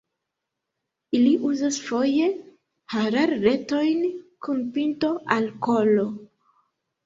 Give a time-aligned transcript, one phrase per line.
[1.17, 2.31] Ili uzas foje
[2.95, 4.03] hararretojn
[4.49, 6.11] kun pinto al kolo.